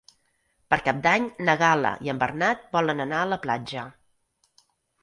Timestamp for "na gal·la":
1.49-1.91